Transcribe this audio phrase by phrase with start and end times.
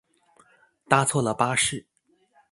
[0.89, 1.85] 搭错了巴士